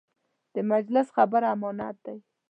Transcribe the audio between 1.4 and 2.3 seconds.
امانت دی.